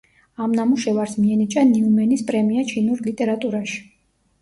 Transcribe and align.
ამ 0.45 0.55
ნამუშევარს 0.59 1.13
მიენიჭა 1.25 1.67
ნიუმენის 1.73 2.27
პრემია 2.33 2.67
ჩინურ 2.75 3.09
ლიტერატურაში. 3.13 3.83